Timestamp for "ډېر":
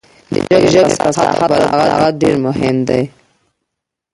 2.21-2.35